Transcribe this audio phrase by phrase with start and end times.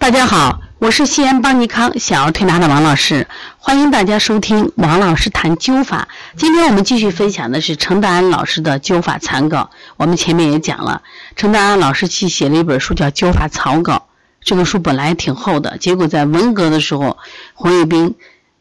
[0.00, 6.08] 大家好，我是西安邦尼康小儿推拿的王老师，欢迎大家收听王老师谈灸法。
[6.38, 9.70] 今天我们继续分享的是程大安老师的灸法残稿。
[9.98, 11.02] 我们前面也讲了，
[11.36, 13.94] 程大安老师去写了一本书叫《灸法草稿》，
[14.42, 17.18] 这个书本来挺厚的，结果在文革的时候，
[17.52, 18.14] 红卫兵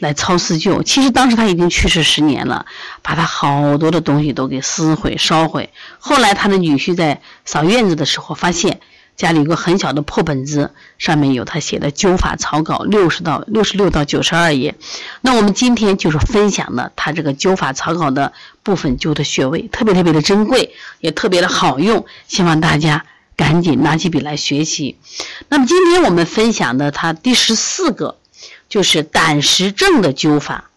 [0.00, 0.82] 来抄四旧。
[0.82, 2.66] 其实当时他已经去世十年了，
[3.00, 5.70] 把他好多的东西都给撕毁、烧毁。
[5.98, 8.80] 后来他的女婿在扫院子的时候发现。
[9.16, 14.74] 家里有个很小的破本子，上面有他写的灸法草稿，六十到六十六到九十二页。
[15.20, 23.04] 那我们今天就是分享的他这个灸法草稿的部分灸的穴位，特别特别的珍贵，也特别的好用，希望大家
[23.36, 24.96] 赶紧拿起笔来学习。
[25.48, 28.18] 那么今天我们分享的他第十四个，
[28.68, 30.70] 就是胆石症的灸法。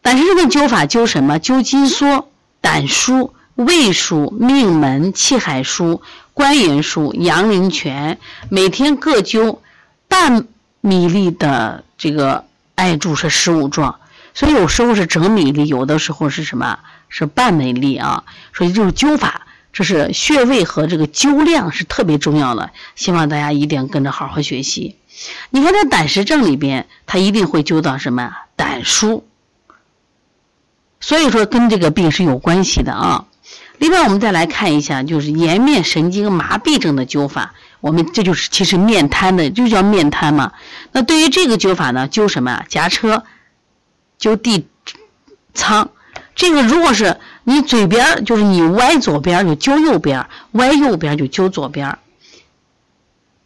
[0.00, 1.38] 胆石症的灸法灸什么？
[1.38, 2.30] 灸筋缩、
[2.60, 6.00] 胆腧、胃腧、命门、气海腧。
[6.34, 8.18] 关元术、阳陵泉，
[8.48, 9.60] 每天各灸
[10.08, 10.48] 半
[10.80, 14.00] 米粒的这个艾柱是十五壮，
[14.34, 16.80] 所以有时候是整米粒，有的时候是什么？
[17.08, 18.24] 是半米粒啊。
[18.52, 24.96] 所以这种灸法，这是穴位和这个灸量是特别重要的，希望大家一定跟着好好学习。
[25.50, 28.34] 你看在胆石症里边，它一定会灸到什么？
[28.56, 29.22] 胆腧，
[30.98, 33.26] 所以说跟这个病是有关系的啊。
[33.78, 37.54] 另外，我们再来看一下，就是颜面神经麻痹症的灸法。
[37.80, 40.52] 我们这就是其实面瘫的，就叫面瘫嘛。
[40.92, 42.64] 那对于这个灸法呢，灸什么啊？
[42.68, 43.24] 夹车，
[44.18, 44.68] 灸地
[45.52, 45.90] 仓。
[46.34, 51.98] 这个如果是你嘴边就是你歪左边就灸右边，歪右边就灸左边。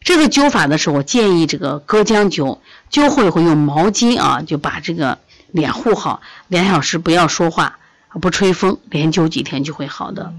[0.01, 2.59] 这个灸法的时候，我建议这个隔姜灸，
[2.91, 5.19] 灸后以后用毛巾啊，就把这个
[5.51, 7.79] 脸护好，两小时不要说话。
[8.21, 10.33] 不吹风，连灸几天就会好的。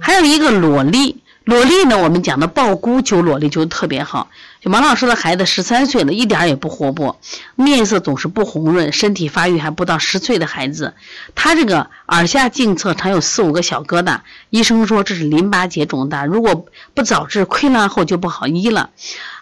[0.00, 4.30] 还有一个裸粒，裸粒呢，我们讲的抱菇灸裸粒就特别好。
[4.60, 7.18] 就王老师的孩子十三岁了，一点也不活泼，
[7.56, 10.94] 面色总是不红润，身体发育还不到十岁的孩子，
[11.34, 14.20] 他这个耳下颈侧常有四五个小疙瘩，
[14.50, 18.90] 医生说这是淋巴结肿大，如果不早治，溃烂后就不好医了。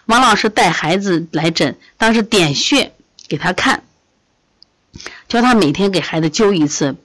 [0.05, 2.93] 王老师带孩子来诊，当时点穴
[3.27, 3.83] 给他看，
[5.27, 6.95] 叫他每天给孩子灸一次。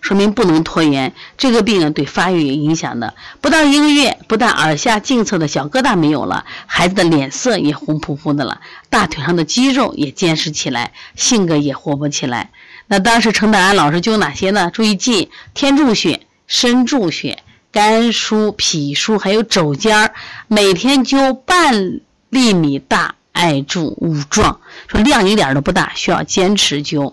[0.00, 3.14] 说明不能拖延，这个病对发育有影响的。
[3.40, 12.50] 不到一个月，不但耳下颈侧的小疙瘩没有了，孩子的脸色也红扑扑的了，大腿上的肌肉也坚实起来，性格也活泼起来。
[12.86, 14.70] 那当时程德安老师灸哪些呢？
[14.72, 20.14] 注意记：天柱穴、身柱穴、肝腧、脾腧，还有肘尖儿。
[20.46, 27.12] 每天灸半厘米大艾柱五壮，说量一点都不大，需要坚持灸。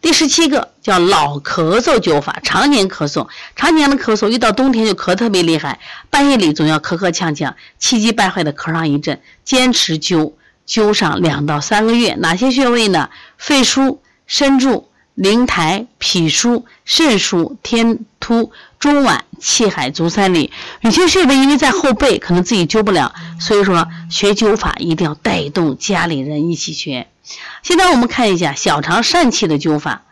[0.00, 5.78] 第十七个叫老咳嗽灸法，常年咳嗽，常年的咳嗽，一到冬天就咳特别厉害，
[6.08, 10.32] 半夜里总要咳咳呛呛，气急败坏的咳上一阵，坚持灸，
[10.66, 12.14] 灸上两到三个月。
[12.14, 13.10] 哪些穴位呢？
[13.36, 20.50] 肺腧、身柱、灵台、脾腧、肾腧、天突、中脘、气海、足三里。
[20.80, 27.06] 有些穴位因为在后背，可能自己灸不了，所以说学灸法一定要带动家里人一起学。
[27.62, 30.02] 现在我们看一下小肠疝气的灸法。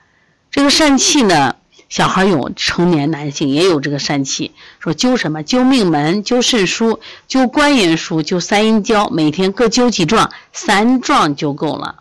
[0.51, 1.57] 这个疝气呢，
[1.89, 4.53] 小孩有，成年男性也有这个疝气。
[4.81, 5.43] 说灸什么？
[5.43, 6.99] 灸命门，灸肾腧，
[7.29, 9.09] 灸关元腧，灸三阴交。
[9.11, 11.97] 每天各灸几壮，三壮就够了。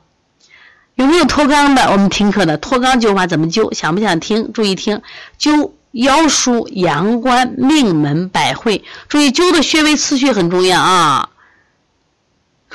[0.95, 1.91] 有没有脱肛的？
[1.91, 3.73] 我们听课的脱肛灸法怎么灸？
[3.73, 4.51] 想不想听？
[4.53, 5.01] 注意听。
[5.39, 8.83] 灸腰腧、阳关、命门、百会。
[9.09, 11.29] 注意灸的穴位次序很重要啊。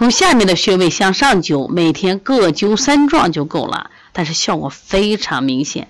[0.02, 5.86] 从下面的穴位向上灸，每天各灸三壮就够了，但是效果非常明显。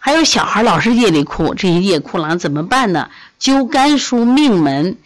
[0.00, 3.10] 还有小孩老是夜里哭，这些夜哭郎怎么办呢？
[3.40, 4.96] 灸肝腧、命门，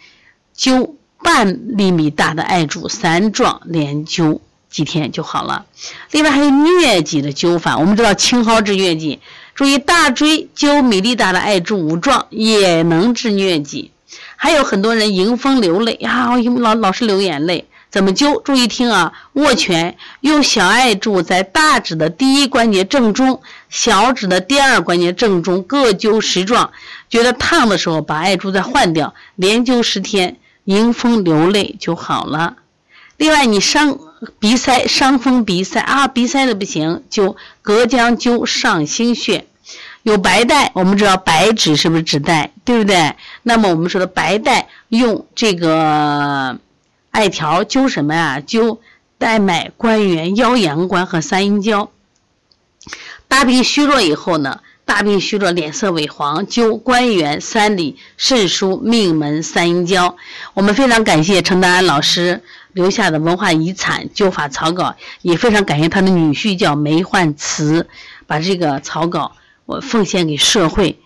[0.57, 4.39] 灸半厘米大的艾柱三壮，连灸
[4.71, 5.67] 几天就好了。
[6.09, 9.19] 另外还有疟疾的灸法，我们知道青蒿治疟疾，
[9.53, 13.91] 注意大椎灸米粒大的艾柱五壮，也能治疟疾。
[14.35, 17.67] 还有很多人迎风流泪呀，老老是流眼泪。
[17.91, 18.41] 怎么灸？
[18.43, 19.13] 注意听啊！
[19.33, 26.71] 握拳，用小艾柱在大指的第一关节正中，小指的第二关节正中各灸十壮。
[27.09, 32.57] 觉得烫的时候，把艾柱再换掉，连灸十天，迎风流泪就好了。
[33.17, 33.97] 另外，你伤
[34.37, 39.47] 鼻塞、伤风鼻塞啊，鼻塞的不行，就隔姜灸上星穴。
[40.03, 42.51] 有白带，我们知道白芷是不是指带？
[42.63, 43.15] 对不对？
[43.41, 46.59] 那么我们说的白带，用这个。
[47.11, 48.41] 艾条灸什么呀？
[48.45, 48.79] 灸
[49.17, 51.91] 带脉、关元、腰阳关和三阴交。
[53.27, 60.15] 大病虚弱以后呢，大病虚弱、脸色萎黄，灸关元、三里、肾腧、命门、三阴交。
[60.53, 62.41] 我们非常感谢陈丹安老师
[62.73, 67.87] 留下的文化遗产灸法草稿，也非常感谢他的女婿叫梅焕慈，
[68.25, 69.33] 把这个草稿
[69.65, 70.99] 我奉献给社会。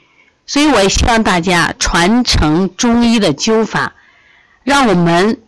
[0.45, 3.93] 所以，我也希望大家传承中医的灸法，
[4.63, 5.41] 让我们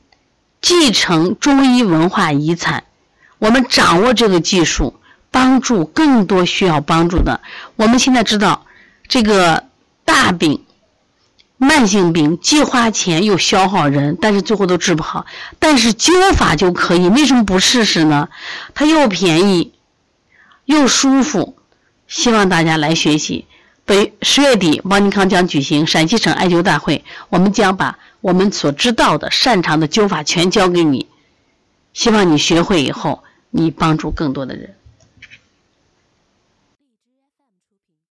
[0.66, 2.86] 继承中医文化遗产，
[3.38, 7.40] 我们掌握这个技术，帮助更多需要帮助的。
[7.76, 8.66] 我们现在知道，
[9.08, 9.66] 这个
[10.06, 10.66] 大病、
[11.58, 15.28] 慢性病既花钱又消耗人，但是最后都治不好。
[15.60, 18.30] 但是灸法就可以，为什么不试试呢？
[18.74, 19.72] 它又便宜，
[20.66, 21.56] 又舒服，
[22.08, 23.46] 希望大家来学习。
[23.86, 31.06] 北十月底，王尼康将举行陕西省艾灸大会，我们将把我们所知道的、擅长的灸法全教给你，
[31.94, 34.76] 希望你学会以后，你帮助更多的人。